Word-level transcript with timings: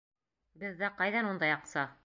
Беҙҙә 0.63 0.91
ҡайҙан 1.03 1.31
ундай 1.35 1.57
аҡса? 1.61 1.89